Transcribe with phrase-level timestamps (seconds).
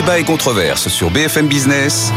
[0.00, 2.10] Débat et controverse sur BFM Business.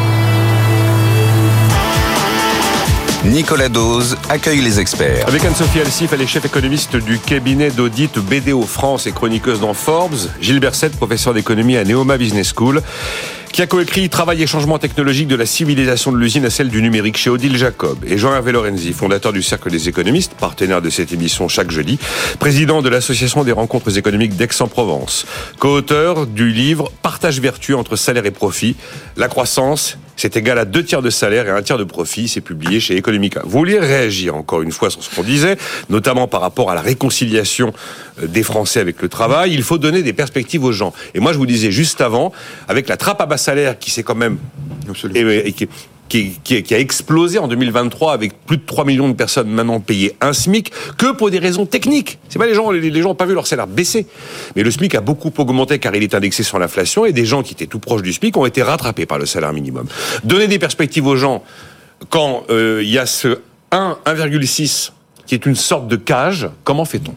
[3.26, 5.28] Nicolas Dose accueille les experts.
[5.28, 9.74] Avec Anne-Sophie Alsif, elle est chef économiste du cabinet d'audit BDO France et chroniqueuse dans
[9.74, 10.16] Forbes.
[10.40, 12.82] Gilles Berset, professeur d'économie à Neoma Business School
[13.54, 16.82] qui a coécrit Travail et changement technologique de la civilisation de l'usine à celle du
[16.82, 18.00] numérique chez Odile Jacob.
[18.04, 22.00] Et Jean-Hervé Lorenzi, fondateur du Cercle des économistes, partenaire de cette émission chaque jeudi,
[22.40, 25.28] président de l'Association des rencontres économiques d'Aix-en-Provence,
[25.60, 28.76] co-auteur du livre Partage vertu entre salaire et profit,
[29.18, 32.28] la croissance c'est égal à deux tiers de salaire et un tiers de profit.
[32.28, 33.42] C'est publié chez Economica.
[33.44, 35.58] Vous vouliez réagir encore une fois sur ce qu'on disait,
[35.90, 37.74] notamment par rapport à la réconciliation
[38.22, 39.54] euh, des Français avec le travail.
[39.54, 40.94] Il faut donner des perspectives aux gens.
[41.14, 42.32] Et moi, je vous disais juste avant,
[42.68, 44.38] avec la trappe à bas salaire qui s'est quand même
[45.14, 45.54] et,
[46.10, 50.34] qui, a explosé en 2023 avec plus de 3 millions de personnes maintenant payées un
[50.34, 52.20] SMIC que pour des raisons techniques.
[52.30, 54.06] C'est pas les gens, les, gens n'ont pas vu leur salaire baisser.
[54.56, 57.42] Mais le SMIC a beaucoup augmenté car il est indexé sur l'inflation et des gens
[57.42, 59.88] qui étaient tout proches du SMIC ont été rattrapés par le salaire minimum.
[60.24, 61.44] Donner des perspectives aux gens
[62.10, 63.40] quand euh, il y a ce
[63.72, 64.92] 1, 1,6
[65.26, 67.14] qui est une sorte de cage, comment fait-on?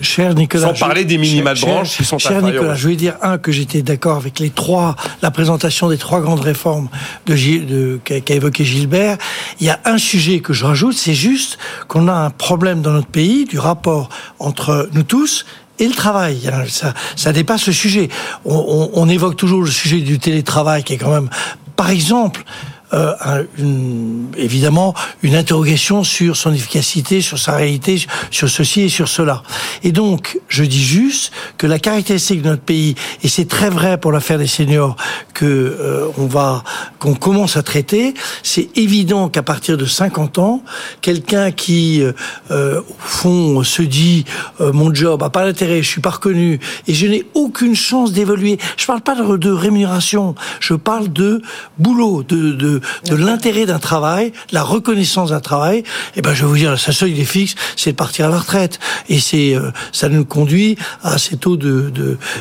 [0.00, 3.14] Cher Nicolas, sans parler des minima de branche qui sont cher Nicolas, je vais dire
[3.22, 6.88] un que j'étais d'accord avec les trois, la présentation des trois grandes réformes
[7.26, 9.16] de, de qu'a évoqué Gilbert.
[9.60, 12.92] Il y a un sujet que je rajoute, c'est juste qu'on a un problème dans
[12.92, 14.08] notre pays du rapport
[14.38, 15.46] entre nous tous
[15.78, 16.50] et le travail.
[16.68, 18.08] Ça, ça dépasse le sujet.
[18.44, 21.30] On, on, on évoque toujours le sujet du télétravail qui est quand même,
[21.76, 22.44] par exemple,
[22.92, 29.08] euh, une, évidemment une interrogation sur son efficacité, sur sa réalité, sur ceci et sur
[29.08, 29.42] cela.
[29.82, 33.98] Et donc, je dis juste que la caractéristique de notre pays, et c'est très vrai
[33.98, 34.96] pour l'affaire des seniors
[35.34, 36.64] que euh, on va
[36.98, 40.62] qu'on commence à traiter, c'est évident qu'à partir de 50 ans,
[41.00, 42.12] quelqu'un qui euh,
[42.50, 44.24] euh, au fond se dit
[44.60, 48.58] mon job a pas d'intérêt, je suis pas reconnu et je n'ai aucune chance d'évoluer.
[48.76, 51.40] Je parle pas de, de rémunération, je parle de
[51.78, 55.84] boulot, de, de de, l'intérêt d'un travail, la reconnaissance d'un travail,
[56.16, 58.38] eh ben je vais vous dire, sa seuil est fixe, c'est de partir à la
[58.38, 58.78] retraite.
[59.08, 61.90] Et c'est euh, ça nous conduit à ces taux de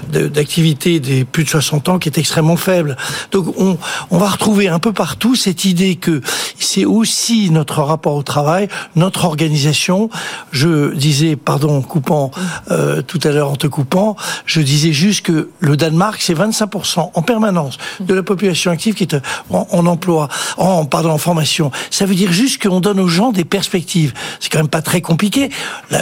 [0.10, 2.98] d'activité des plus de 60 ans qui est extrêmement faible.
[3.32, 3.78] Donc on,
[4.18, 6.22] va retrouver un peu partout cette idée que
[6.60, 10.10] c'est aussi notre rapport au travail, notre organisation.
[10.52, 12.32] Je disais, pardon, coupant
[12.72, 17.12] euh, tout à l'heure en te coupant, je disais juste que le Danemark, c'est 25%
[17.14, 19.16] en permanence de la population active qui est
[19.50, 21.72] en, en emploi en pardon en formation.
[21.90, 24.14] Ça veut dire juste qu'on donne aux gens des perspectives.
[24.40, 25.50] C'est quand même pas très compliqué.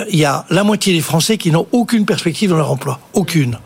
[0.10, 3.60] il y a la moitié des Français qui n'ont aucune perspective dans leur emploi, aucune.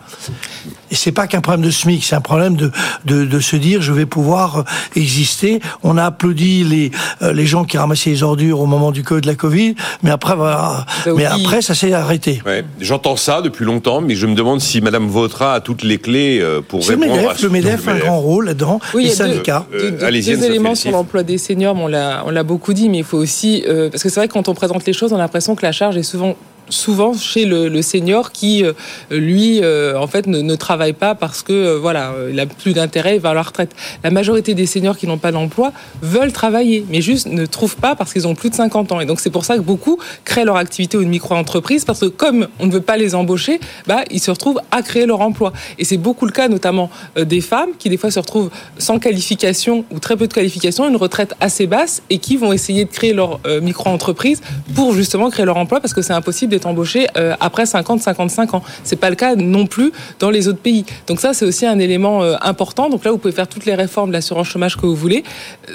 [0.92, 2.70] Et c'est pas qu'un problème de SMIC, c'est un problème de,
[3.06, 4.64] de, de, se dire je vais pouvoir euh,
[4.96, 5.62] exister.
[5.84, 6.92] On a applaudi les
[7.22, 10.36] euh, les gens qui ramassaient les ordures au moment du de la Covid, mais après
[10.36, 10.86] voilà,
[11.16, 12.42] mais après ça s'est arrêté.
[12.46, 15.98] Ouais, J'entends ça depuis longtemps, mais je me demande si Madame Vautrin a toutes les
[15.98, 17.16] clés euh, pour répondre.
[17.16, 18.80] Le MEDEF, le MEDEF a un grand rôle là-dedans.
[18.94, 19.66] Oui, les syndicats.
[19.72, 23.04] Deux, deux, éléments sur l'emploi des seniors, on l'a on l'a beaucoup dit, mais il
[23.04, 25.56] faut aussi parce que c'est vrai que quand on présente les choses, on a l'impression
[25.56, 26.36] que la charge est souvent
[26.72, 28.74] souvent chez le, le senior qui, euh,
[29.10, 33.16] lui, euh, en fait, ne, travaille pas parce que, euh, voilà, il a plus d'intérêt,
[33.16, 33.74] il va à la retraite.
[34.04, 35.72] La majorité des seniors qui n'ont pas d'emploi
[36.02, 39.00] veulent travailler, mais juste ne trouvent pas parce qu'ils ont plus de 50 ans.
[39.00, 42.06] Et donc, c'est pour ça que beaucoup créent leur activité ou une micro-entreprise parce que
[42.06, 45.54] comme on ne veut pas les embaucher, bah, ils se retrouvent à créer leur emploi.
[45.78, 49.86] Et c'est beaucoup le cas, notamment des femmes qui, des fois, se retrouvent sans qualification
[49.92, 53.14] ou très peu de qualification, une retraite assez basse et qui vont essayer de créer
[53.14, 54.42] leur micro-entreprise
[54.76, 58.64] pour justement créer leur emploi parce que c'est impossible d'être embauché euh, après 50-55 ans.
[58.84, 60.86] C'est pas le cas non plus dans les autres pays.
[61.08, 62.90] Donc ça, c'est aussi un élément euh, important.
[62.90, 65.24] Donc là, vous pouvez faire toutes les réformes de l'assurance chômage que vous voulez.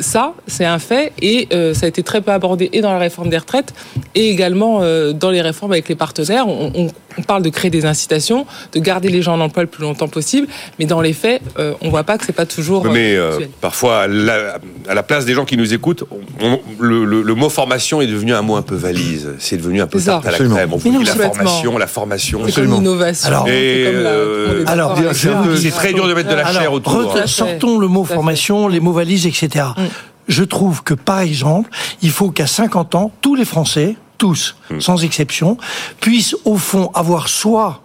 [0.01, 2.99] Ça, c'est un fait et euh, ça a été très peu abordé et dans la
[2.99, 3.75] réforme des retraites
[4.15, 4.81] et également
[5.13, 6.47] dans les réformes avec les partenaires.
[6.49, 9.69] On, on, on, parle de créer des incitations, de garder les gens en emploi le
[9.69, 10.47] plus longtemps possible,
[10.79, 11.43] mais dans les faits,
[11.81, 12.85] on voit pas que c'est pas toujours.
[12.87, 13.17] Mais
[13.61, 14.59] parfois, à la,
[14.89, 16.05] à la, place des gens qui nous écoutent,
[16.41, 19.35] on, le, le, le, mot formation est devenu un mot un peu valise.
[19.39, 22.41] C'est devenu un peu tarte à la crème la formation, la formation.
[22.47, 23.29] C'est comme l'innovation.
[23.29, 23.47] Alors,
[24.67, 27.17] alors c'est très dur de mettre de la chair autour.
[27.17, 27.27] Hein.
[27.27, 29.67] Sortons le mot formation, les mots valises, etc.
[29.77, 29.83] Mm.
[30.29, 31.71] Je trouve que, par exemple,
[32.03, 34.81] il faut qu'à 50 ans, tous les Français, tous, mm.
[34.81, 35.57] sans exception,
[36.01, 37.81] puissent, au fond, avoir soit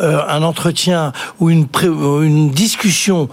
[0.00, 3.28] euh, un entretien ou une, euh, une discussion,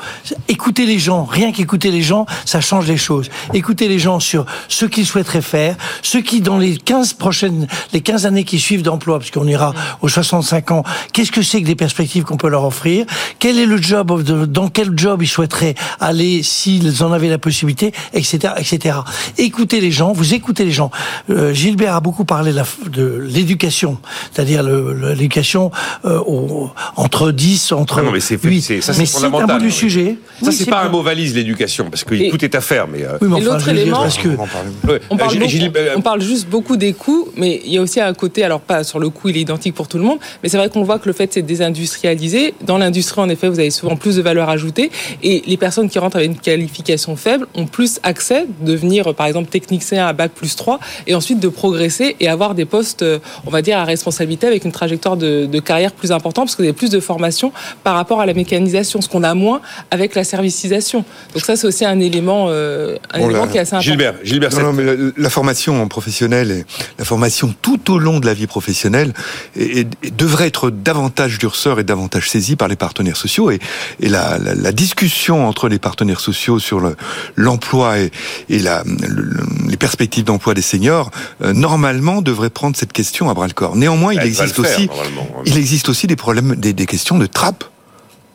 [0.50, 3.30] écouter les gens, rien qu'écouter les gens, ça change les choses.
[3.54, 8.02] Écouter les gens sur ce qu'ils souhaiteraient faire, ce qui dans les 15 prochaines, les
[8.02, 10.84] 15 années qui suivent d'emploi, parce qu'on ira aux 65 ans,
[11.14, 13.06] qu'est-ce que c'est que des perspectives qu'on peut leur offrir?
[13.40, 14.22] Quel est le job,
[14.52, 18.98] dans quel job ils souhaiteraient aller s'ils en avaient la possibilité, etc., etc.
[19.38, 20.92] Écoutez les gens, vous écoutez les gens.
[21.30, 22.54] Euh, Gilbert a beaucoup parlé
[22.88, 24.00] de l'éducation,
[24.34, 25.72] c'est-à-dire l'éducation
[26.04, 26.57] au
[26.96, 28.62] entre 10, entre non, mais c'est, 8.
[28.82, 30.18] ça, c'est mais c'est un bout du sujet.
[30.42, 32.88] Ça, c'est pas un mot valise, l'éducation, parce que tout est à faire.
[32.88, 33.18] Mais, euh...
[33.22, 34.30] oui, mais l'autre élément, que...
[34.30, 35.38] on, parle
[35.96, 38.84] on, parle juste beaucoup des coûts, mais il y a aussi un côté, alors pas
[38.84, 41.00] sur le coût, il est identique pour tout le monde, mais c'est vrai qu'on voit
[41.00, 42.54] que le fait c'est désindustrialiser.
[42.66, 44.92] Dans l'industrie, en effet, vous avez souvent plus de valeur ajoutée,
[45.24, 49.50] et les personnes qui rentrent avec une qualification faible ont plus accès, devenir par exemple
[49.50, 53.50] technicien à bac plus 3, et ensuite de progresser et avoir des postes, euh, on
[53.50, 56.68] va dire, à responsabilité avec une trajectoire de, de carrière plus importante, parce que vous
[56.68, 57.52] avez plus de formation
[57.84, 59.62] par rapport à la mécanisation, ce qu'on a moins
[59.92, 61.04] avec la servicisation.
[61.34, 63.82] Donc ça, c'est aussi un élément, euh, un élément qui est assez important.
[63.82, 64.84] Gilbert, Gilbert non, non, mais
[65.16, 66.66] la, formation professionnelle et
[66.98, 69.14] la formation tout au long de la vie professionnelle
[69.56, 69.86] et,
[70.16, 73.60] devrait être davantage durceur et davantage saisie par les partenaires sociaux et,
[74.00, 76.82] et la, la, la, discussion entre les partenaires sociaux sur
[77.36, 78.12] l'emploi et,
[78.50, 78.84] et la,
[79.68, 81.12] les perspectives d'emploi des seniors
[81.44, 83.76] euh, normalement devrait prendre cette question à bras le corps.
[83.76, 84.90] Néanmoins, il existe aussi
[85.46, 87.64] il existe aussi des des questions de trappe.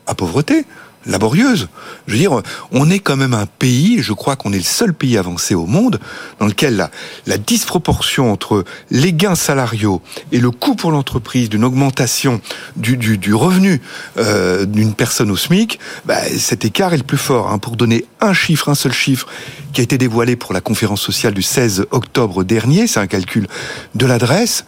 [0.05, 0.65] À pauvreté
[1.05, 1.67] laborieuse.
[2.07, 2.41] Je veux dire,
[2.71, 5.65] on est quand même un pays, je crois qu'on est le seul pays avancé au
[5.65, 5.99] monde,
[6.39, 6.91] dans lequel la,
[7.25, 10.01] la disproportion entre les gains salariaux
[10.31, 12.41] et le coût pour l'entreprise d'une augmentation
[12.75, 13.81] du, du, du revenu
[14.17, 17.49] euh, d'une personne au SMIC, bah, cet écart est le plus fort.
[17.51, 17.57] Hein.
[17.57, 19.27] Pour donner un chiffre, un seul chiffre,
[19.73, 23.47] qui a été dévoilé pour la conférence sociale du 16 octobre dernier, c'est un calcul
[23.95, 24.65] de l'adresse,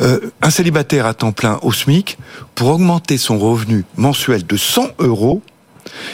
[0.00, 2.18] euh, un célibataire à temps plein au SMIC,
[2.54, 5.42] pour augmenter son revenu mensuel de 100 euros,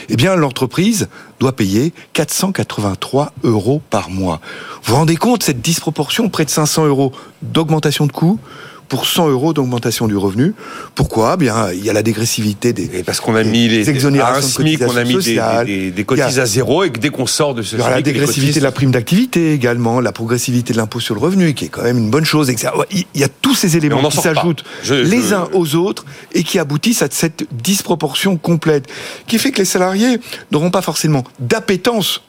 [0.09, 1.07] eh bien l'entreprise
[1.39, 4.39] doit payer 483 euros par mois.
[4.83, 7.11] Vous vous rendez compte cette disproportion Près de 500 euros
[7.41, 8.39] d'augmentation de coûts
[8.87, 10.53] pour 100 euros d'augmentation du revenu.
[10.93, 11.37] Pourquoi?
[11.37, 12.99] Bien, il y a la dégressivité des.
[12.99, 16.03] Et parce qu'on a mis les exonérations à un SMIC, on a mis des, des,
[16.03, 17.75] cotises à zéro et que dès qu'on sort de ce.
[17.75, 21.21] Il y la dégressivité de la prime d'activité également, la progressivité de l'impôt sur le
[21.21, 22.53] revenu, qui est quand même une bonne chose.
[22.91, 27.01] Il y a tous ces éléments qui s'ajoutent les uns aux autres et qui aboutissent
[27.01, 28.87] à cette disproportion complète,
[29.27, 30.19] qui fait que les salariés
[30.51, 32.21] n'auront pas forcément d'appétence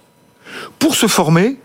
[0.79, 1.57] pour se former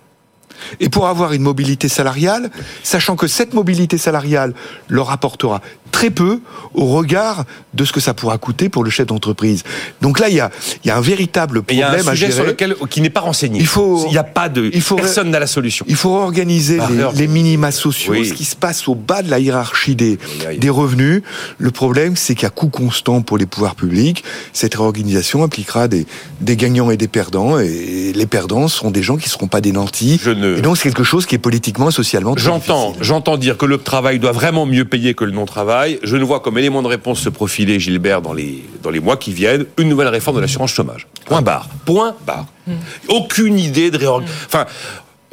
[0.80, 2.50] et pour avoir une mobilité salariale,
[2.84, 4.54] sachant que cette mobilité salariale
[4.88, 5.62] leur apportera
[5.92, 6.40] très peu
[6.74, 9.64] au regard de ce que ça pourra coûter pour le chef d'entreprise.
[10.02, 10.50] Donc là, il y a,
[10.84, 13.10] il y a un véritable problème il y a un sujet sur lequel qui n'est
[13.10, 13.60] pas renseigné.
[13.60, 15.86] Il faut, il n'y a pas de, il faut, personne n'a la solution.
[15.88, 16.80] Il faut organiser
[17.14, 20.18] les, minima sociaux, ce qui se passe au bas de la hiérarchie des,
[20.58, 21.22] des revenus.
[21.58, 24.24] Le problème, c'est qu'à coût constant pour les pouvoirs publics,
[24.54, 26.06] cette réorganisation impliquera des,
[26.40, 29.62] des gagnants et des perdants, et les perdants seront des gens qui ne seront pas
[29.62, 30.20] des nantis.
[30.24, 30.51] Je ne...
[30.58, 32.34] Et donc c'est quelque chose qui est politiquement et socialement.
[32.38, 36.24] J'entends, j'entends dire que le travail doit vraiment mieux payer que le non-travail je ne
[36.24, 39.66] vois comme élément de réponse se profiler, Gilbert, dans les, dans les mois qui viennent,
[39.78, 41.08] une nouvelle réforme de l'assurance chômage.
[41.26, 41.68] Point barre.
[41.86, 42.46] Point barre.
[42.68, 42.74] Hmm.
[43.10, 44.48] Aucune idée de réorganisation.
[44.48, 44.66] Enfin,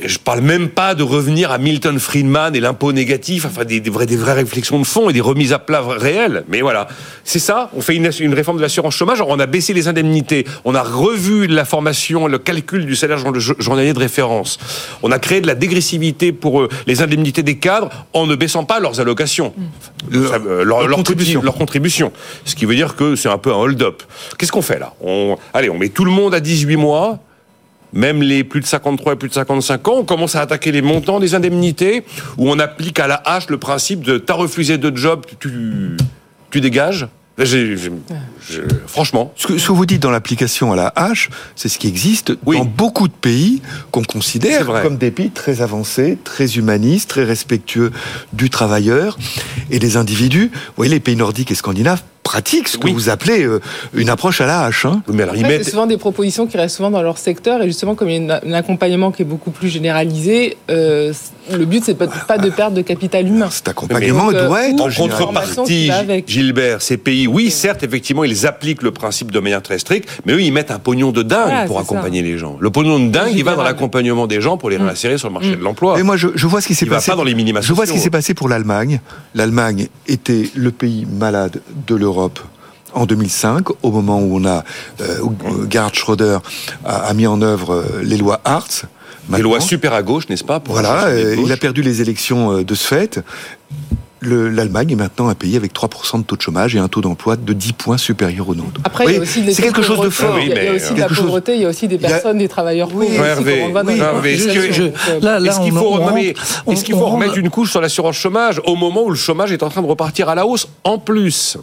[0.04, 3.90] je parle même pas de revenir à Milton Friedman et l'impôt négatif, enfin des, des,
[3.90, 6.44] vraies, des vraies réflexions de fond et des remises à plat réelles.
[6.48, 6.86] Mais voilà,
[7.24, 7.70] c'est ça.
[7.74, 9.20] On fait une, une réforme de l'assurance chômage.
[9.20, 10.46] On a baissé les indemnités.
[10.64, 13.18] On a revu la formation, le calcul du salaire
[13.58, 14.58] journalier de référence.
[15.02, 18.64] On a créé de la dégressivité pour euh, les indemnités des cadres en ne baissant
[18.64, 19.52] pas leurs allocations,
[20.10, 21.42] leur, leur, contribution.
[21.42, 22.12] leur, contribution.
[22.44, 24.04] Ce qui veut dire que c'est un peu un hold-up.
[24.38, 24.94] Qu'est-ce qu'on fait là?
[25.00, 27.18] On, Allez, on met tout le monde à 18 mois
[27.92, 30.82] même les plus de 53 et plus de 55 ans, on commence à attaquer les
[30.82, 32.04] montants des indemnités,
[32.36, 35.96] où on applique à la hache le principe de t'as refusé de job, tu,
[36.50, 37.08] tu dégages.
[38.88, 39.32] franchement.
[39.36, 43.06] Ce que, vous dites dans l'application à la hache, c'est ce qui existe dans beaucoup
[43.06, 47.92] de pays qu'on considère comme des pays très avancés, très humanistes, très respectueux
[48.32, 49.18] du travailleur
[49.70, 50.50] et des individus.
[50.52, 53.58] Vous voyez, les pays nordiques et scandinaves pratique, ce que vous appelez euh,
[53.94, 54.84] une approche à la hache.
[54.84, 55.00] Hein.
[55.08, 58.10] Mais alors, C'est souvent des propositions qui restent souvent dans leur secteur, et justement, comme
[58.10, 61.14] il y a un accompagnement qui est beaucoup plus généralisé, euh,
[61.50, 63.48] le but, c'est pas, pas de perdre de capital humain.
[63.50, 64.78] Cet accompagnement doit être...
[64.78, 65.90] En contrepartie,
[66.26, 70.34] Gilbert, ces pays, oui, certes, effectivement, ils appliquent le principe de manière très stricte, mais
[70.34, 72.58] eux, ils mettent un pognon de dingue pour accompagner les gens.
[72.60, 74.82] Le pognon de dingue, il va dans l'accompagnement des gens pour les mm.
[74.82, 75.98] réinsérer sur le marché de l'emploi.
[75.98, 77.10] Et moi, je, vois ce qui s'est passé.
[77.10, 79.00] Va pas dans les minima je vois ce qui s'est passé pour l'Allemagne.
[79.34, 82.17] L'Allemagne était le pays malade de l'Europe
[82.94, 84.64] en 2005, au moment où on a
[85.00, 85.18] euh,
[85.68, 86.38] Gerhard Schröder
[86.84, 88.84] a, mis en œuvre euh, les lois Hartz.
[89.30, 92.64] Les lois super à gauche, n'est-ce pas Voilà, euh, il a perdu les élections euh,
[92.64, 93.20] de ce fait
[94.20, 97.36] l'Allemagne est maintenant un pays avec 3% de taux de chômage et un taux d'emploi
[97.36, 98.80] de 10 points supérieur au nôtre.
[98.84, 100.38] Après, c'est quelque chose de fort.
[100.40, 102.88] il y a aussi de la pauvreté, il y a aussi des personnes, des travailleurs
[102.88, 103.06] pauvres.
[106.66, 109.62] Est-ce qu'il faut remettre une couche sur l'assurance chômage au moment où le chômage est
[109.62, 111.56] en train de repartir à la hausse en plus?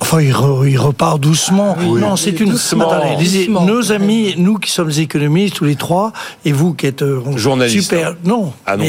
[0.00, 1.76] Enfin, il, repart doucement.
[1.78, 2.50] Ah non, c'est une.
[2.50, 2.92] Doucement,
[3.64, 6.12] nos amis, nous qui sommes économistes tous les trois,
[6.44, 8.84] et vous qui êtes euh, journaliste, super, non, ah non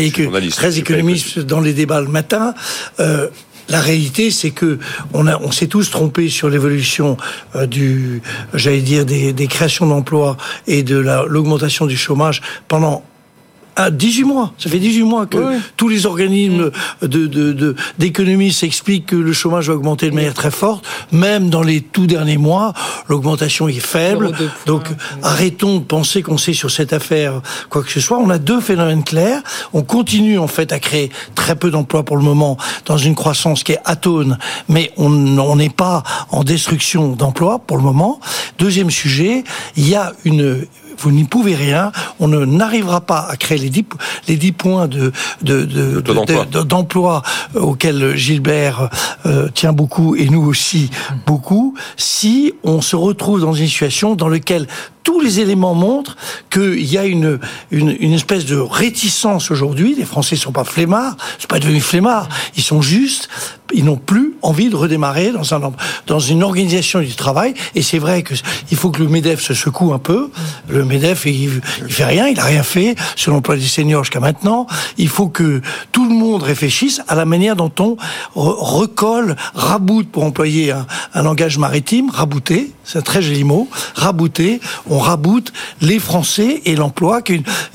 [0.50, 2.54] très économistes dans les débats le matin.
[3.00, 3.28] Euh,
[3.70, 4.80] la réalité, c'est que
[5.14, 7.18] on, a, on s'est tous trompés sur l'évolution
[7.56, 8.22] euh, du,
[8.54, 10.38] j'allais dire, des, des créations d'emplois
[10.68, 13.04] et de l'augmentation du chômage pendant
[13.78, 14.54] à 18 mois.
[14.58, 15.38] Ça fait 18 mois que
[15.78, 20.86] tous les organismes de, d'économie s'expliquent que le chômage va augmenter de manière très forte.
[21.12, 22.74] Même dans les tout derniers mois,
[23.08, 24.32] l'augmentation est faible.
[24.66, 24.86] Donc
[25.22, 28.18] arrêtons de penser qu'on sait sur cette affaire quoi que ce soit.
[28.18, 29.42] On a deux phénomènes clairs.
[29.74, 33.64] On continue en fait à créer très peu d'emplois pour le moment dans une croissance
[33.64, 38.20] qui est atone, mais on n'est pas en destruction d'emplois pour le moment.
[38.58, 39.44] Deuxième sujet,
[39.76, 40.66] il y a une
[41.00, 41.92] vous n'y pouvez rien.
[42.20, 43.86] On n'arrivera pas à créer les 10,
[44.28, 45.12] les 10 points de,
[46.64, 47.22] d'emploi
[47.54, 48.90] de, auxquels Gilbert
[49.26, 50.90] euh, tient beaucoup et nous aussi
[51.26, 54.68] beaucoup si on se retrouve dans une situation dans laquelle
[55.08, 56.18] tous les éléments montrent
[56.50, 57.40] qu'il y a une,
[57.72, 59.96] une, espèce de réticence aujourd'hui.
[59.96, 62.28] Les Français ne sont pas flemmards, ils sont pas devenus flemmards.
[62.58, 63.30] Ils sont juste,
[63.74, 65.72] ils n'ont plus envie de redémarrer dans, un,
[66.08, 67.54] dans une organisation du travail.
[67.74, 68.34] Et c'est vrai que
[68.70, 70.30] il faut que le MEDEF se secoue un peu.
[70.68, 74.68] Le MEDEF, il, fait rien, il a rien fait sur l'emploi des seniors jusqu'à maintenant.
[74.98, 75.62] Il faut que
[75.94, 77.96] tout le monde réfléchisse à la manière dont on
[78.36, 84.62] recolle, raboute, pour employer un, un langage maritime, rabouter, c'est un très joli mot, rabouter.
[84.98, 87.22] On raboute les Français et l'emploi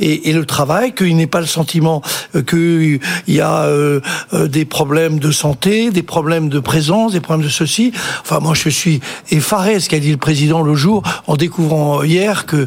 [0.00, 2.02] et, le travail, qu'il n'ait pas le sentiment
[2.35, 4.00] euh, qu'il y a euh,
[4.33, 7.93] euh, des problèmes de santé, des problèmes de présence, des problèmes de ceci.
[8.23, 9.00] Enfin, moi, je suis
[9.31, 12.67] effaré, ce qu'a dit le président le jour, en découvrant hier que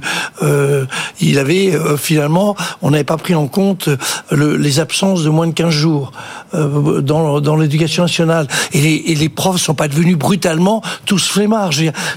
[1.38, 3.90] avait finalement, on n'avait pas pris en compte
[4.32, 6.12] les absences de moins de 15 jours
[6.54, 8.48] dans, l'éducation nationale.
[8.72, 11.72] Et les, et les profs sont pas devenus brutalement tous flemmards.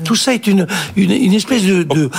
[0.05, 0.67] Tout ça est une,
[1.35, 2.11] espèce de,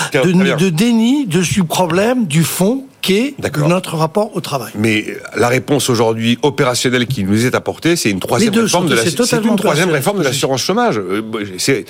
[0.69, 3.35] déni de ce problème du fond qu'est
[3.67, 4.71] notre rapport au travail.
[4.75, 9.03] Mais la réponse aujourd'hui opérationnelle qui nous est apportée, c'est une troisième réforme de la,
[9.03, 10.97] c'est une troisième réforme de l'assurance chômage.
[10.97, 11.21] Euh,
[11.57, 11.85] c'est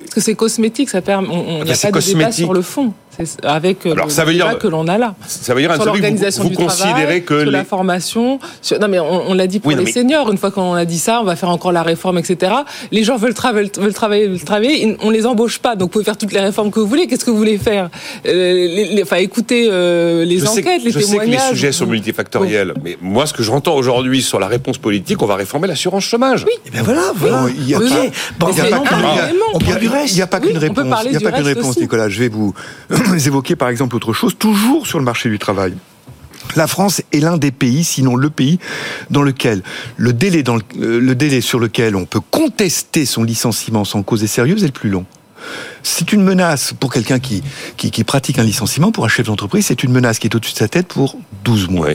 [0.00, 1.28] parce que c'est cosmétique, ça permet.
[1.28, 2.92] On n'y a pas de débat sur le fond
[3.42, 5.14] avec euh, Alors, le ça veut dire, que l'on a là.
[5.26, 8.38] Ça veut dire sur l'organisation du travail, que sur la formation.
[8.80, 10.30] Non mais on, l'a dit pour les seniors.
[10.30, 12.52] Une fois qu'on a dit ça, on va faire encore la réforme, etc.
[12.92, 14.96] Les gens veulent, veulent, veulent travailler, veulent travailler.
[15.02, 15.76] On les embauche pas.
[15.76, 17.06] Donc vous pouvez faire toutes les réformes que vous voulez.
[17.06, 17.90] Qu'est-ce que vous voulez faire?
[18.26, 21.00] Euh, Enfin, écoutez euh, les enquêtes, les je témoignages.
[21.00, 24.48] Je sais que les sujets sont multifactoriels, mais moi, ce que j'entends aujourd'hui sur la
[24.48, 26.44] réponse politique, on va réformer l'assurance chômage.
[26.44, 26.52] Oui.
[26.56, 27.46] Et eh bien voilà, voilà.
[27.56, 27.90] Il n'y a, pas
[30.40, 30.84] qu'une réponse.
[31.04, 32.08] Il n'y a pas qu'une réponse, Nicolas.
[32.08, 32.54] Je vais vous
[33.26, 35.74] évoquer par exemple autre chose, toujours sur le marché du travail.
[36.54, 38.58] La France est l'un des pays, sinon le pays,
[39.10, 39.62] dans lequel
[39.96, 44.62] le délai, dans le, délai sur lequel on peut contester son licenciement sans cause sérieuse
[44.62, 45.04] est le plus long.
[45.82, 47.42] C'est une menace pour quelqu'un qui,
[47.76, 50.58] qui, pratique un licenciement, pour un chef d'entreprise, c'est une menace qui est au-dessus de
[50.58, 51.90] sa tête pour 12 mois.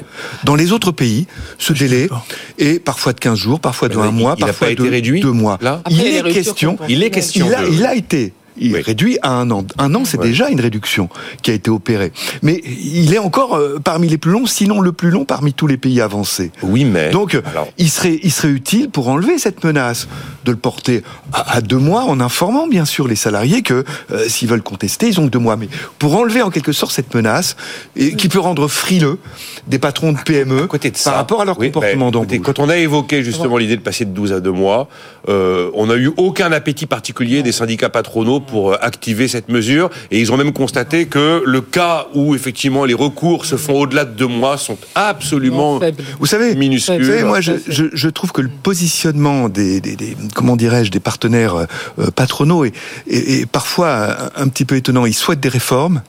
[0.45, 1.27] Dans les autres pays,
[1.57, 2.09] ce délai
[2.57, 5.59] est parfois de 15 jours, parfois de 1 mois, parfois de 2 mois.
[5.89, 7.47] il, est question, il est question.
[7.69, 9.65] il a été il est réduit à un an.
[9.77, 11.09] Un an, c'est déjà une réduction
[11.41, 12.11] qui a été opérée.
[12.41, 15.67] Mais il est encore euh, parmi les plus longs, sinon le plus long parmi tous
[15.67, 16.51] les pays avancés.
[16.61, 17.39] Oui, mais donc
[17.77, 20.07] il serait, il serait utile pour enlever cette menace
[20.45, 21.03] de le porter
[21.33, 25.19] à, deux mois, en informant bien sûr les salariés que euh, s'ils veulent contester, ils
[25.19, 25.55] ont que deux mois.
[25.55, 27.55] Mais pour enlever en quelque sorte cette menace
[27.95, 29.19] et, qui peut rendre frileux
[29.67, 30.67] des patrons de PME
[31.03, 32.39] par rapport à leur comportement d'embauche.
[32.43, 34.87] Quand on a évoqué justement l'idée de passer de 12 à 2 mois,
[35.29, 39.89] euh, on n'a eu aucun appétit particulier des syndicats patronaux pour euh, activer cette mesure.
[40.11, 44.05] Et ils ont même constaté que le cas où effectivement les recours se font au-delà
[44.05, 45.79] de deux mois sont absolument
[46.19, 46.99] vous savez, minuscules.
[46.99, 50.99] Vous savez, moi, je, je, trouve que le positionnement des, des, des comment dirais-je, des
[50.99, 52.73] partenaires euh, patronaux est,
[53.07, 55.05] est, est parfois un, un petit peu étonnant.
[55.05, 56.01] Ils souhaitent des réformes,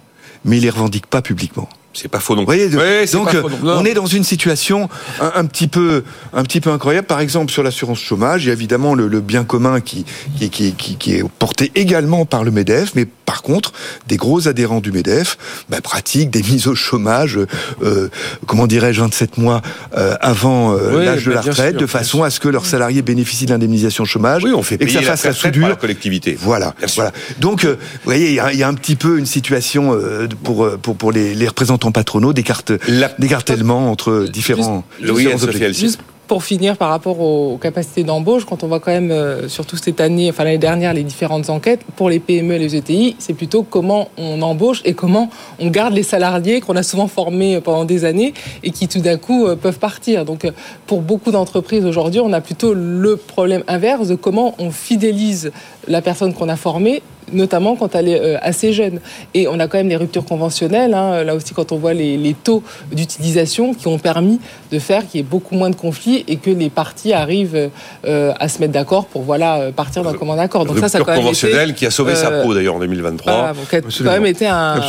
[0.45, 1.69] mais ils les revendiquent pas publiquement.
[1.95, 2.71] C'est pas faux non plus.
[3.13, 3.29] donc
[3.63, 4.89] on est dans une situation
[5.21, 7.07] un, petit peu un petit peu incroyable.
[7.07, 10.05] Par exemple sur l'assurance chômage, il y a évidemment le, bien commun qui
[10.39, 13.73] qui, qui qui, est porté également par le Medef, mais par contre
[14.09, 15.37] des gros adhérents du Medef
[15.69, 17.39] bah, pratiquent des mises au chômage,
[17.83, 18.09] euh,
[18.47, 19.63] comment dirais-je, 27 mois
[19.97, 23.03] euh, avant euh, l'âge de bah, la retraite, de façon à ce que leurs salariés
[23.03, 25.69] bénéficient de l'indemnisation chômage oui, on fait et que ça fasse la soudure.
[25.69, 26.37] la collectivité.
[26.39, 27.13] Voilà, voilà.
[27.39, 29.99] Donc vous voyez, il y, a, il y, a, un petit peu une situation
[30.43, 34.85] pour pour pour les, les représentants patronaux, d'écartèlement entre différents,
[35.81, 36.01] Juste
[36.33, 40.01] pour finir, par rapport aux capacités d'embauche, quand on voit quand même, euh, surtout cette
[40.01, 43.65] année, enfin l'année dernière, les différentes enquêtes, pour les PME et les ETI, c'est plutôt
[43.65, 48.07] comment on embauche et comment on garde les salariés qu'on a souvent formés pendant des
[48.07, 50.25] années et qui tout d'un coup euh, peuvent partir.
[50.25, 50.53] Donc euh,
[50.87, 55.53] pour beaucoup d'entreprises aujourd'hui, on a plutôt le problème inverse de comment on fidélise
[55.87, 59.01] la personne qu'on a formée notamment quand elle est euh, assez jeune.
[59.35, 62.17] Et on a quand même les ruptures conventionnelles, hein, là aussi quand on voit les,
[62.17, 62.63] les taux
[62.93, 66.51] d'utilisation qui ont permis de faire qu'il y ait beaucoup moins de conflits et que
[66.51, 67.71] les parties arrivent
[68.07, 70.65] euh, à se mettre d'accord pour voilà partir d'un commun accord.
[70.65, 73.33] Donc ça, ça a quand même conventionnelle qui a sauvé sa peau d'ailleurs en 2023.
[73.33, 74.81] Voilà, donc, quand même été un,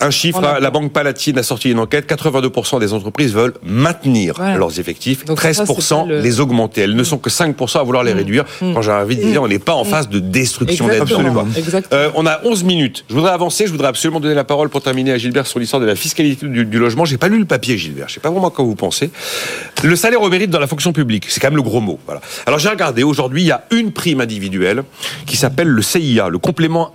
[0.00, 0.40] un chiffre.
[0.60, 6.08] La Banque Palatine a sorti une enquête 82% des entreprises veulent maintenir leurs effectifs, 13%
[6.08, 6.82] les augmenter.
[6.82, 8.16] Elles ne sont que 5% à vouloir les mm.
[8.16, 8.44] réduire.
[8.60, 8.74] Mm.
[8.74, 9.88] Quand j'ai envie de dire, on n'est pas en mm.
[9.88, 11.04] phase de destruction d'aide.
[11.92, 13.04] Euh, on a 11 minutes.
[13.08, 13.66] Je voudrais avancer.
[13.66, 16.46] Je voudrais absolument donner la parole pour terminer à Gilbert sur l'histoire de la fiscalité
[16.46, 17.04] du, du logement.
[17.04, 18.08] J'ai pas lu le papier, Gilbert.
[18.08, 19.10] Je sais pas vraiment quoi vous pensez.
[19.82, 21.98] Le salaire au mérite dans la fonction publique, c'est quand même le gros mot.
[22.46, 23.02] Alors j'ai regardé.
[23.02, 24.84] Aujourd'hui, il y a une prime individuelle
[25.26, 26.92] qui s'appelle le CIA, le complément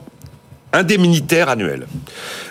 [0.74, 1.86] indemnitaire annuel.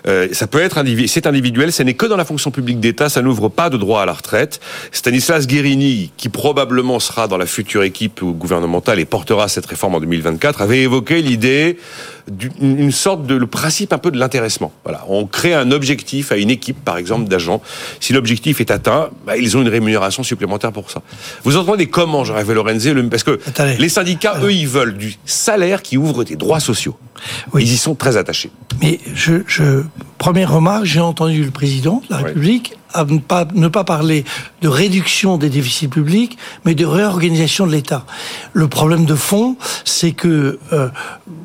[0.06, 3.22] Euh, ça peut être c'est individuel, ce n'est que dans la fonction publique d'État, ça
[3.22, 4.60] n'ouvre pas de droit à la retraite.
[4.92, 10.00] Stanislas Guérini, qui probablement sera dans la future équipe gouvernementale et portera cette réforme en
[10.00, 11.78] 2024, avait évoqué l'idée
[12.28, 14.72] d'une sorte de le principe un peu de l'intéressement.
[14.84, 17.62] Voilà, on crée un objectif à une équipe, par exemple, d'agents.
[18.00, 21.02] Si l'objectif est atteint, bah, ils ont une rémunération supplémentaire pour ça.
[21.44, 23.40] Vous entendez comment, Jean-Hervé Lorenzi, parce que
[23.78, 26.96] les syndicats, eux, ils veulent du salaire qui ouvre des droits sociaux.
[27.54, 28.50] Ils y sont très attachés.
[28.80, 29.82] Mais je, je
[30.18, 34.24] première remarque, j'ai entendu le président de la République à ne pas, ne pas parler
[34.62, 38.04] de réduction des déficits publics, mais de réorganisation de l'État.
[38.52, 40.88] Le problème de fond, c'est que euh,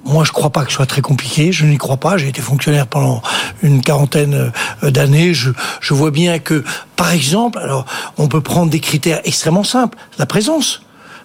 [0.06, 1.52] moi, je crois pas que ce soit très compliqué.
[1.52, 2.18] Je n'y crois pas.
[2.18, 3.22] J'ai été fonctionnaire pendant
[3.62, 4.52] une quarantaine
[4.84, 5.34] euh, d'années.
[5.34, 6.64] Je, je vois bien que,
[6.96, 7.86] par exemple, alors,
[8.18, 9.98] on peut prendre des critères extrêmement simples.
[10.18, 10.82] La présence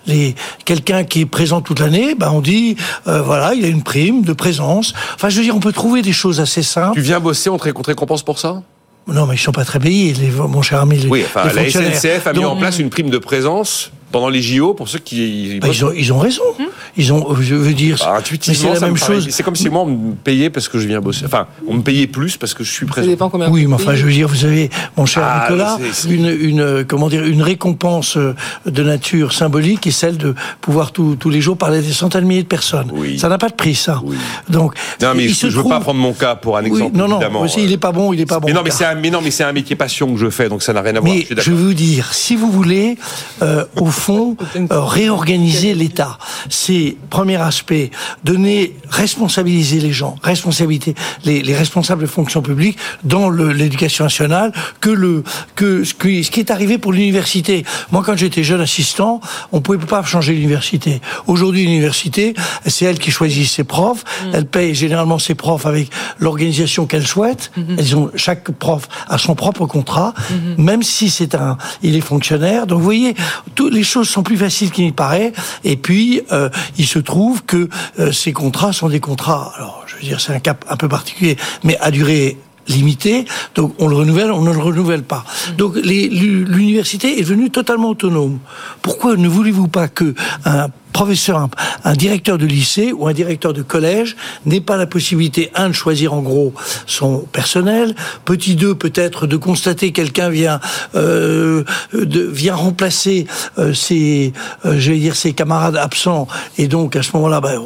[0.07, 0.35] les
[0.65, 4.23] quelqu'un qui est présent toute l'année, ben on dit euh, voilà, il a une prime
[4.23, 4.95] de présence.
[5.15, 6.95] Enfin, je veux dire, on peut trouver des choses assez simples.
[6.95, 8.63] Tu viens bosser, on te récompense pour ça?
[9.07, 11.07] Non, mais ils sont pas très payés, les, mon cher ami.
[11.09, 14.75] oui, enfin, la SNCF a mis en place une prime de présence pendant les JO
[14.75, 15.59] pour ceux qui.
[15.61, 16.43] Bah, ils, ont, ils ont raison.
[16.59, 16.65] Hmm
[16.97, 19.29] ils ont, je veux dire, bah, intuitivement, c'est la même chose.
[19.31, 21.27] C'est comme si moi on me payait parce que je viens bosser.
[21.27, 23.09] Enfin, on me payait plus parce que je suis présent.
[23.51, 25.79] Oui, mais enfin, je veux dire, vous avez, mon cher ah, Nicolas,
[26.09, 28.35] une, une, comment dire, une récompense euh,
[28.67, 32.43] de nature symbolique et celle de pouvoir tous les jours parler des centaines de milliers
[32.43, 32.91] de personnes.
[32.93, 33.19] Oui.
[33.19, 34.01] Ça n'a pas de prix, ça.
[34.05, 34.17] Oui.
[34.49, 36.97] Donc, non, mais je ne veux pas prendre mon cas pour un exemple.
[36.97, 38.49] non, non, aussi, il est pas bon, il est pas bon.
[38.49, 40.49] Mais non, mais c'est un, mais non, mais c'est un métier passion que je fais,
[40.49, 41.13] donc ça n'a rien à voir.
[41.15, 42.97] Mais je, veux vous dire, si vous voulez,
[43.43, 46.80] euh, au fond, euh, réorganiser l'État, c'est
[47.11, 47.91] premier aspect,
[48.25, 54.91] donner, responsabiliser les gens, responsabilité les, les responsables de fonction publique dans l'éducation nationale, que
[54.91, 55.23] le
[55.55, 57.65] que ce qui, ce qui est arrivé pour l'université.
[57.93, 59.21] Moi, quand j'étais jeune assistant,
[59.53, 61.01] on pouvait pas changer l'université.
[61.27, 62.35] Aujourd'hui, l'université,
[62.67, 64.05] c'est elle qui choisit ses profs.
[64.05, 64.31] Mm.
[64.35, 67.51] Elle paye généralement ses profs avec l'organisation qu'elle souhaite.
[67.57, 67.77] Mm-hmm.
[67.79, 70.63] Elles ont chaque prof a son propre contrat, mm-hmm.
[70.63, 72.67] même si c'est un, il est fonctionnaire.
[72.67, 73.15] Donc, vous voyez,
[73.55, 75.33] toutes les choses sont plus faciles qu'il n'y paraît.
[75.65, 79.97] Et puis, euh, il se trouve que euh, ces contrats sont des contrats, alors je
[79.97, 83.97] veux dire c'est un cas un peu particulier, mais à durée limitée, donc on le
[83.97, 85.25] renouvelle, on ne le renouvelle pas.
[85.59, 88.39] Donc l'université est devenue totalement autonome.
[88.83, 91.49] Pourquoi ne voulez-vous pas que un professeur,
[91.85, 95.75] un, directeur de lycée ou un directeur de collège n'ait pas la possibilité, un, de
[95.75, 96.53] choisir en gros
[96.87, 100.61] son personnel, petit deux, peut-être de constater quelqu'un vient
[100.95, 103.27] euh, de, vient remplacer
[103.59, 104.33] euh, ses,
[104.65, 106.27] euh, je vais dire ses camarades absents,
[106.59, 107.61] et donc à ce moment-là, ben,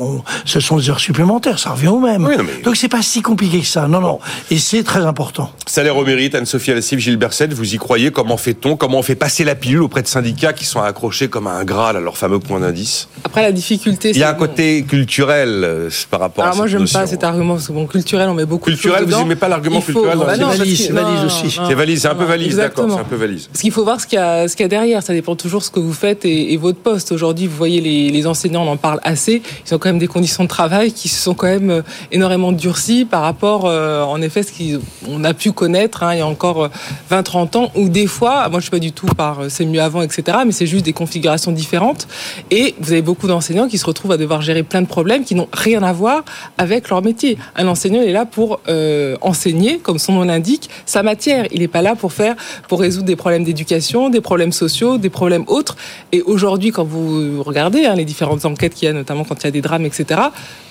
[0.44, 2.26] ce sont des heures supplémentaires, ça revient au même.
[2.26, 2.62] Oui, mais...
[2.62, 5.50] Donc c'est pas si compliqué que ça, non, non, et c'est très important.
[5.66, 8.10] Salaire au mérite, Anne-Sophie Alassif, Gilles Berset, vous y croyez?
[8.10, 8.76] Comment fait-on?
[8.76, 11.96] Comment on fait passer la pilule auprès de syndicats qui sont accrochés comme un Graal
[11.96, 13.08] à leur fameux point d'indice?
[13.22, 16.66] Après, la difficulté, Il y a un côté culturel euh, par rapport Alors à moi,
[16.66, 19.22] j'aime pas cet argument, parce que bon, culturel, on met beaucoup culturel, de choses vous
[19.22, 21.50] n'aimez pas l'argument culturel bah C'est valise, valise aussi.
[21.50, 23.46] C'est valise, c'est un peu valise, d'accord, c'est un peu valise.
[23.46, 25.36] Parce qu'il faut voir ce qu'il y, a, ce qu'il y a derrière, ça dépend
[25.36, 27.12] toujours ce que vous faites et, votre poste.
[27.12, 30.06] Aujourd'hui, vous voyez, les, les, enseignants, on en parle assez, ils ont quand même des
[30.06, 34.20] conditions de travail qui se sont quand même euh, énormément durcies par rapport, euh, en
[34.22, 36.70] effet, ce qu'on a pu connaître hein, il y a encore
[37.10, 40.02] 20-30 ans, où des fois, moi je suis pas du tout par c'est mieux avant,
[40.02, 42.06] etc., mais c'est juste des configurations différentes.
[42.50, 45.34] Et vous avez beaucoup d'enseignants qui se retrouvent à devoir gérer plein de problèmes qui
[45.34, 46.24] n'ont rien à voir
[46.58, 47.38] avec leur métier.
[47.54, 51.46] Un enseignant est là pour euh, enseigner, comme son nom l'indique, sa matière.
[51.52, 52.34] Il n'est pas là pour faire,
[52.68, 55.76] pour résoudre des problèmes d'éducation, des problèmes sociaux, des problèmes autres.
[56.12, 59.44] Et aujourd'hui, quand vous regardez hein, les différentes enquêtes qu'il y a, notamment quand il
[59.44, 60.20] y a des drames, etc.,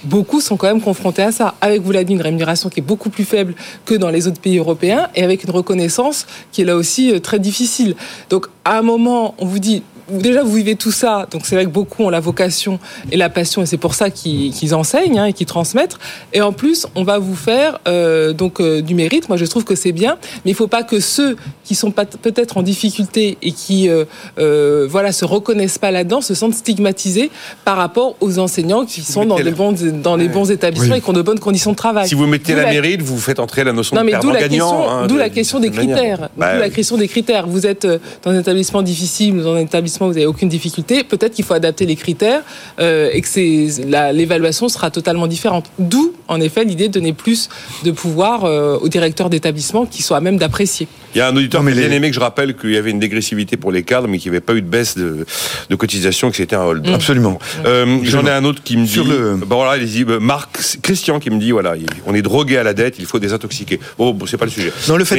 [0.03, 1.55] beaucoup sont quand même confrontés à ça.
[1.61, 4.41] Avec, vous l'avez dit, une rémunération qui est beaucoup plus faible que dans les autres
[4.41, 7.95] pays européens et avec une reconnaissance qui est là aussi euh, très difficile.
[8.29, 11.65] Donc, à un moment, on vous dit, déjà vous vivez tout ça, donc c'est vrai
[11.65, 12.79] que beaucoup ont la vocation
[13.11, 15.97] et la passion, et c'est pour ça qu'ils enseignent hein, et qu'ils transmettent.
[16.33, 19.29] Et en plus, on va vous faire euh, donc euh, du mérite.
[19.29, 22.57] Moi, je trouve que c'est bien, mais il faut pas que ceux qui sont peut-être
[22.57, 27.31] en difficulté et qui euh, voilà se reconnaissent pas là-dedans se sentent stigmatisés
[27.65, 31.09] par rapport aux enseignants qui sont dans les bons dans les bons établissements et qui
[31.09, 32.07] ont de bonnes conditions de travail.
[32.07, 34.89] Si vous mettez la, mérite, vous faites entrer la notion de perdant gagnant.
[34.89, 36.29] Hein, d'où la question des critères.
[36.35, 37.47] D'où la question des critères.
[37.47, 37.87] Vous êtes
[38.23, 41.53] dans un établissement difficile dans un établissement où vous n'avez aucune difficulté, peut-être qu'il faut
[41.53, 42.41] adapter les critères
[42.79, 45.65] euh, et que l'évaluation sera totalement différente.
[45.79, 47.49] D'où, en effet, l'idée de donner plus
[47.83, 50.87] de pouvoir euh, aux directeurs d'établissement qui soient à même d'apprécier.
[51.15, 52.99] Il y a un auditeur mais bien aimé que je rappelle qu'il y avait une
[52.99, 55.25] dégressivité pour les cadres, mais qu'il n'y avait pas eu de baisse de,
[55.69, 56.87] de cotisation, que c'était un hold.
[56.87, 56.93] Mm.
[56.93, 57.39] Absolument.
[57.65, 59.35] Euh, J'en ai un autre qui me dit, le...
[59.35, 61.75] bon voilà, euh, Marc Christian qui me dit, voilà,
[62.07, 63.79] on est drogué à la dette, il faut désintoxiquer.
[63.97, 64.71] Bon, bon c'est pas le sujet.
[64.87, 65.17] Non, le fait,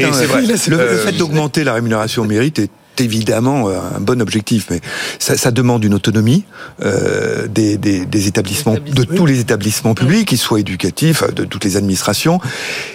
[1.18, 4.80] d'augmenter la rémunération au mérite est évidemment euh, un bon objectif, mais
[5.18, 6.44] ça, ça demande une autonomie
[6.83, 11.44] euh, des, des, des, établissements, de tous les établissements publics, qu'ils soient éducatifs, euh, de
[11.44, 12.40] toutes les administrations.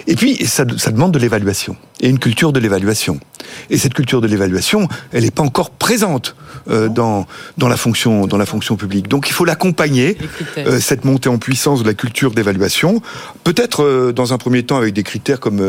[0.06, 3.20] Et puis, ça, ça demande de l'évaluation et une culture de l'évaluation.
[3.68, 6.34] Et cette culture de l'évaluation, elle n'est pas encore présente
[6.70, 7.26] euh, dans
[7.58, 9.08] dans la fonction dans la fonction publique.
[9.08, 10.16] Donc, il faut l'accompagner
[10.58, 13.02] euh, cette montée en puissance de la culture d'évaluation,
[13.44, 15.60] peut-être euh, dans un premier temps avec des critères comme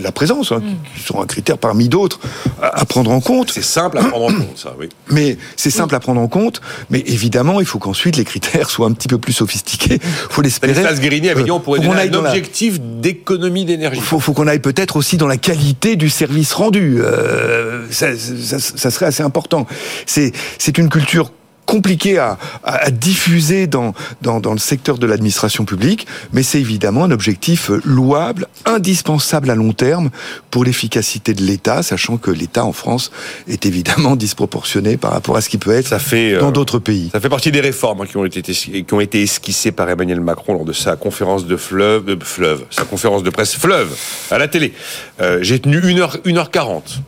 [0.00, 0.96] la présence, hein, mm.
[0.96, 2.20] qui sont un critère parmi d'autres
[2.62, 4.88] à, à prendre en compte simple à prendre en compte, ça, oui.
[5.10, 8.86] Mais c'est simple à prendre en compte, mais évidemment, il faut qu'ensuite les critères soient
[8.86, 9.98] un petit peu plus sophistiqués.
[10.30, 10.72] faut l'espérer.
[10.72, 14.00] Stanislas Guérini dit on pourrait donner un objectif d'économie d'énergie.
[14.00, 16.98] Faut, faut qu'on aille peut-être aussi dans la qualité du service rendu.
[17.00, 19.66] Euh, ça, ça, ça, serait assez important.
[20.06, 21.30] C'est c'est une culture
[21.66, 27.04] compliqué à, à, diffuser dans, dans, dans, le secteur de l'administration publique, mais c'est évidemment
[27.04, 30.10] un objectif louable, indispensable à long terme
[30.50, 33.10] pour l'efficacité de l'État, sachant que l'État en France
[33.48, 36.78] est évidemment disproportionné par rapport à ce qui peut être ça fait, dans euh, d'autres
[36.78, 37.10] pays.
[37.12, 40.20] Ça fait partie des réformes hein, qui, ont été, qui ont été esquissées par Emmanuel
[40.20, 43.94] Macron lors de sa conférence de fleuve, de fleuve sa conférence de presse fleuve
[44.30, 44.72] à la télé.
[45.20, 47.00] Euh, J'ai tenu 1h, 1h40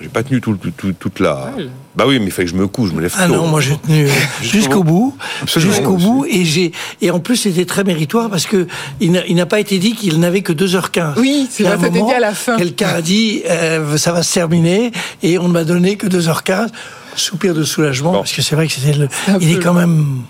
[0.00, 1.52] j'ai pas tenu tout, tout, toute la.
[1.94, 3.60] Bah oui, mais il fallait que je me couche, je me lève Ah non, moi
[3.60, 4.10] j'ai tenu euh,
[4.42, 5.16] jusqu'au bout,
[5.56, 8.66] jusqu'au bout, et j'ai et en plus c'était très méritoire parce que
[9.00, 11.14] il n'a pas été dit qu'il n'avait que 2h15.
[11.18, 12.56] Oui, c'est vrai, c'était dit à la fin.
[12.56, 16.68] Quelqu'un a dit euh, ça va se terminer et on ne m'a donné que 2h15.
[17.16, 19.08] Soupir de soulagement parce que c'est vrai que c'était le.
[19.40, 20.22] Il est quand même.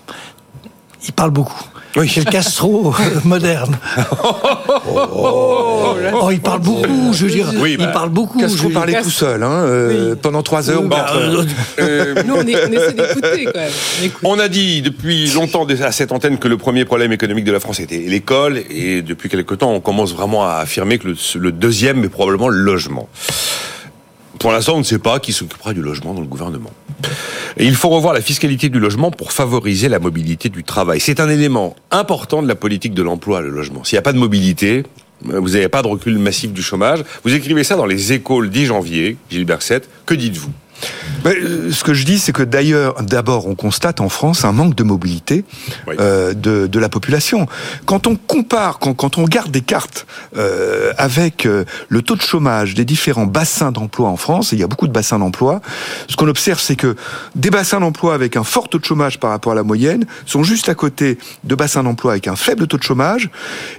[1.06, 1.62] Il parle beaucoup.
[1.96, 2.10] Oui.
[2.12, 3.78] C'est le Castro euh, moderne.
[5.10, 7.50] Oh, oh, il parle beaucoup, je veux dire.
[7.56, 8.38] Oui, il bah, parle beaucoup.
[8.38, 10.82] Castro parlait tout seul, hein, euh, pendant trois heures.
[10.82, 11.44] Bah, euh,
[12.26, 14.10] Nous, on, essaie d'écouter quand même.
[14.22, 17.60] On, a dit depuis longtemps à cette antenne que le premier problème économique de la
[17.60, 21.52] France était l'école, et depuis quelque temps, on commence vraiment à affirmer que le, le
[21.52, 23.08] deuxième est probablement le logement.
[24.38, 26.70] Pour l'instant, on ne sait pas qui s'occupera du logement dans le gouvernement.
[27.58, 31.00] Il faut revoir la fiscalité du logement pour favoriser la mobilité du travail.
[31.00, 33.82] C'est un élément important de la politique de l'emploi, le logement.
[33.84, 34.84] S'il n'y a pas de mobilité,
[35.22, 37.00] vous n'avez pas de recul massif du chômage.
[37.24, 39.88] Vous écrivez ça dans les échos le 10 janvier, Gilbert 7.
[40.06, 40.52] Que dites-vous?
[41.26, 44.74] Euh, ce que je dis, c'est que d'ailleurs, d'abord, on constate en France un manque
[44.74, 45.44] de mobilité
[45.88, 47.46] euh, de, de, la population.
[47.86, 52.22] Quand on compare, quand, quand on garde des cartes euh, avec euh, le taux de
[52.22, 55.60] chômage des différents bassins d'emploi en France, et il y a beaucoup de bassins d'emploi,
[56.08, 56.96] ce qu'on observe, c'est que
[57.34, 60.42] des bassins d'emploi avec un fort taux de chômage par rapport à la moyenne sont
[60.42, 63.30] juste à côté de bassins d'emploi avec un faible taux de chômage,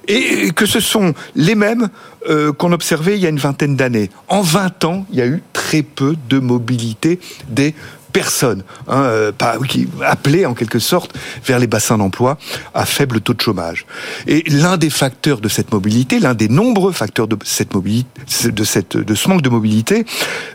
[0.07, 1.89] et que ce sont les mêmes
[2.27, 4.09] euh, qu'on observait il y a une vingtaine d'années.
[4.27, 7.73] En 20 ans, il y a eu très peu de mobilité des
[8.11, 9.31] personnes hein, euh,
[9.67, 12.37] qui appelées en quelque sorte vers les bassins d'emploi
[12.73, 13.85] à faible taux de chômage.
[14.27, 18.09] Et l'un des facteurs de cette mobilité, l'un des nombreux facteurs de cette mobilité,
[18.45, 20.05] de ce manque de mobilité,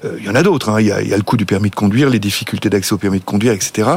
[0.04, 0.68] euh, il y en a d'autres.
[0.68, 0.80] Hein.
[0.80, 2.92] il, y a, il y a le coût du permis de conduire, les difficultés d'accès
[2.92, 3.88] au permis de conduire, etc.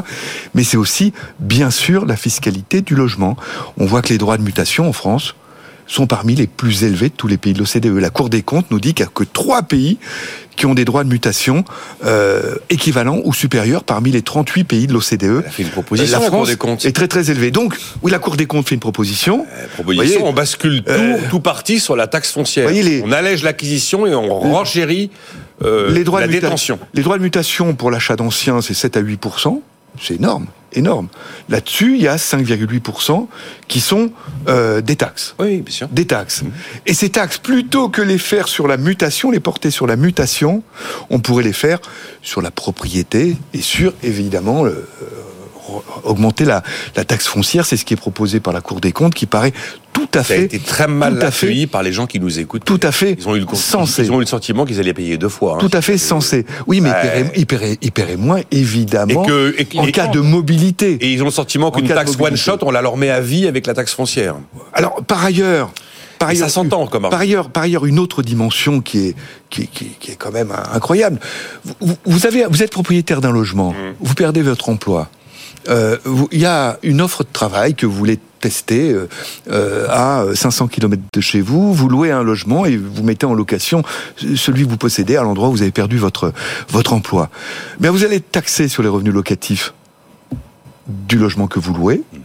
[0.53, 3.35] Mais c'est aussi bien sûr la fiscalité du logement.
[3.77, 5.35] On voit que les droits de mutation en France
[5.87, 7.97] sont parmi les plus élevés de tous les pays de l'OCDE.
[7.99, 9.97] La Cour des comptes nous dit qu'il n'y a que trois pays
[10.55, 11.63] qui ont des droits de mutation
[12.03, 15.23] euh, équivalents ou supérieurs parmi les 38 pays de l'OCDE.
[15.23, 16.85] Elle a fait une proposition, la, Cour des comptes.
[16.85, 17.51] est très très élevée.
[17.51, 19.45] Donc, oui, la Cour des comptes fait une proposition.
[19.53, 22.69] Euh, proposition, on bascule tout, euh, tout parti sur la taxe foncière.
[23.03, 25.11] On allège l'acquisition et on renchérit
[25.63, 26.79] euh, les droits la de détention.
[26.93, 29.61] Les droits de mutation pour l'achat d'anciens, c'est 7 à 8%
[30.01, 30.47] c'est énorme,
[30.77, 31.07] énorme.
[31.49, 33.27] Là-dessus, il y a 5,8%
[33.67, 34.11] qui sont
[34.47, 35.35] euh, des taxes.
[35.39, 35.87] Oui, bien sûr.
[35.89, 36.43] Des taxes.
[36.43, 36.51] Mmh.
[36.85, 40.63] Et ces taxes, plutôt que les faire sur la mutation, les porter sur la mutation,
[41.09, 41.79] on pourrait les faire
[42.21, 45.05] sur la propriété et sur, évidemment, le, euh,
[46.03, 46.63] augmenter la,
[46.95, 47.65] la taxe foncière.
[47.65, 49.53] C'est ce qui est proposé par la Cour des comptes, qui paraît
[49.97, 50.35] tout à fait.
[50.35, 52.65] Ça a été très mal accueilli par les gens qui nous écoutent.
[52.65, 53.15] Tout à fait.
[53.19, 54.03] Ils ont eu le, sensé.
[54.03, 55.55] Ils ont eu le sentiment qu'ils allaient payer deux fois.
[55.55, 55.59] Hein.
[55.59, 56.45] Tout à fait sensé.
[56.67, 56.91] Oui, mais
[57.35, 59.25] ils, paieraient, moins, évidemment,
[59.77, 60.97] en cas de mobilité.
[61.01, 63.67] Et ils ont le sentiment qu'une taxe one-shot, on la leur met à vie avec
[63.67, 64.35] la taxe foncière.
[64.73, 65.71] Alors, par ailleurs,
[66.19, 69.15] par ailleurs, ça s'entend comme par ailleurs, par ailleurs, une autre dimension qui est
[69.49, 71.19] qui, qui, qui est quand même incroyable.
[71.79, 73.95] Vous, vous, avez, vous êtes propriétaire d'un logement, mmh.
[73.99, 75.09] vous perdez votre emploi.
[75.69, 75.97] Euh,
[76.31, 79.07] il y a une offre de travail que vous voulez tester euh,
[79.49, 83.33] euh à 500 km de chez vous, vous louez un logement et vous mettez en
[83.33, 83.83] location
[84.35, 86.33] celui que vous possédez à l'endroit où vous avez perdu votre,
[86.69, 87.29] votre emploi.
[87.79, 89.73] Mais vous allez taxer sur les revenus locatifs
[90.87, 92.17] du logement que vous louez, mmh.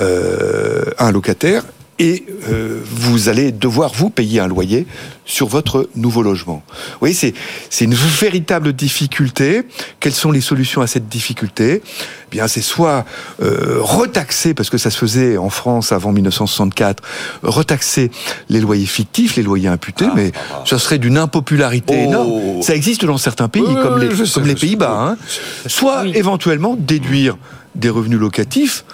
[0.00, 1.64] euh, un locataire,
[1.98, 4.86] et euh, vous allez devoir vous payer un loyer
[5.24, 6.62] sur votre nouveau logement.
[6.68, 7.34] Vous voyez, c'est
[7.70, 9.62] c'est une véritable difficulté.
[10.00, 11.82] Quelles sont les solutions à cette difficulté?
[11.84, 13.04] Eh Bien, c'est soit
[13.42, 17.02] euh, retaxer, parce que ça se faisait en France avant 1964,
[17.42, 18.10] retaxer
[18.48, 20.64] les loyers fictifs, les loyers imputés, ah, mais ah, ah.
[20.66, 22.08] ça serait d'une impopularité oh.
[22.08, 22.62] énorme.
[22.62, 24.98] Ça existe dans certains pays, comme les, comme les Pays-Bas.
[24.98, 25.16] Hein.
[25.66, 27.36] Soit éventuellement déduire
[27.74, 28.84] des revenus locatifs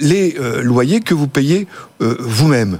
[0.00, 1.66] les euh, loyers que vous payez
[2.00, 2.78] euh, vous-même.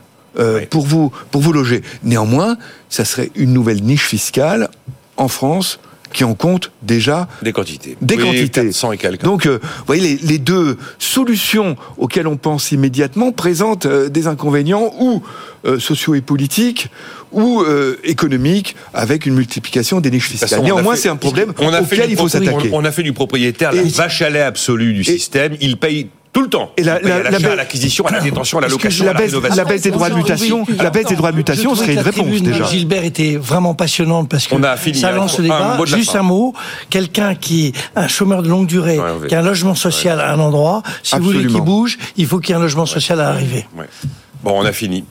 [0.71, 1.83] pour vous pour vous loger.
[2.05, 2.57] Néanmoins,
[2.89, 4.69] ça serait une nouvelle niche fiscale
[5.17, 5.81] en France
[6.13, 7.97] qui en compte déjà des quantités.
[8.01, 8.71] Des quantités.
[8.71, 15.23] et Donc, vous voyez, les, deux solutions auxquelles on pense immédiatement présentent des inconvénients ou
[15.79, 16.89] sociaux et politiques
[17.31, 17.65] ou
[18.03, 20.63] économiques avec une multiplication des niches fiscales.
[20.63, 22.71] Néanmoins, c'est un problème auquel il faut s'attaquer.
[22.73, 25.57] On, a fait du propriétaire la vache à lait absolue du système.
[25.61, 26.73] Il paye tout le temps.
[26.77, 29.83] Et la, la, la, l'acquisition, à la détention, à la location, la baisse, la baisse
[29.83, 32.65] des droits de mutation, la baisse des droits de mutation serait une réponse déjà.
[32.65, 34.57] Gilbert était vraiment passionnante parce que
[34.95, 35.79] ça lance le débat.
[35.85, 36.55] Juste un mot,
[36.89, 40.39] quelqu'un qui est un chômeur de longue durée, qui a un logement social à un
[40.39, 43.25] endroit, si vous voulez qu'il bouge, il faut qu'il y ait un logement social à
[43.25, 43.67] l'arrivée.
[44.43, 45.05] Bon, on a fini.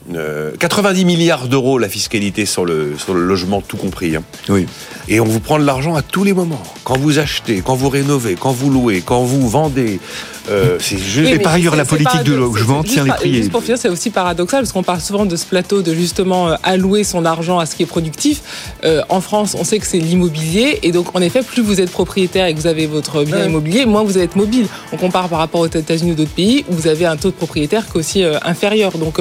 [0.58, 4.16] 90 euh, milliards d'euros la fiscalité sur le, sur le logement tout compris.
[4.16, 4.24] Hein.
[4.48, 4.66] Oui.
[5.06, 6.62] Et on vous prend de l'argent à tous les moments.
[6.82, 10.00] Quand vous achetez, quand vous rénovez, quand vous louez, quand vous vendez,
[10.48, 11.30] euh, c'est juste.
[11.30, 13.34] et par ailleurs, la politique de logement tient les prix.
[13.34, 16.48] Juste pour finir, c'est aussi paradoxal parce qu'on parle souvent de ce plateau de justement
[16.48, 18.42] euh, allouer son argent à ce qui est productif.
[18.84, 21.90] Euh, en France, on sait que c'est l'immobilier et donc en effet, plus vous êtes
[21.90, 24.66] propriétaire et que vous avez votre bien immobilier, moins vous êtes mobile.
[24.92, 27.34] On compare par rapport aux États-Unis ou d'autres pays où vous avez un taux de
[27.34, 28.92] propriétaire qui est aussi inférieur.
[28.92, 29.20] Donc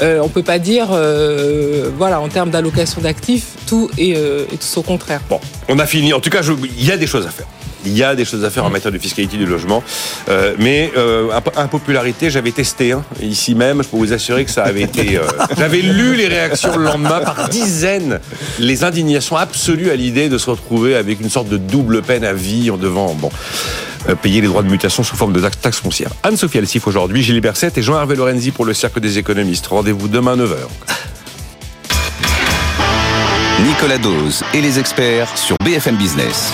[0.00, 0.88] on peut pas dire,
[1.96, 5.20] voilà, en termes d'allocation d'actifs, tout est, tout au contraire.
[5.28, 6.12] Bon, on a fini.
[6.12, 7.46] En tout cas, il y a des choses à faire.
[7.84, 9.82] Il y a des choses à faire en matière de fiscalité du logement.
[10.28, 13.82] Euh, mais euh, impopularité, j'avais testé hein, ici même.
[13.82, 15.16] Je peux vous assurer que ça avait été.
[15.16, 15.22] Euh,
[15.58, 18.20] j'avais lu les réactions le lendemain par dizaines,
[18.58, 22.32] les indignations absolues à l'idée de se retrouver avec une sorte de double peine à
[22.32, 23.14] vie en devant.
[23.14, 23.30] Bon.
[24.22, 26.12] Payer les droits de mutation sous forme de taxes foncières.
[26.22, 29.66] Anne-Sophie Alsif aujourd'hui, Gilles Berset et Jean-Hervé Lorenzi pour le Cercle des économistes.
[29.66, 30.56] Rendez-vous demain 9h.
[33.66, 36.52] Nicolas Dose et les experts sur BFM Business.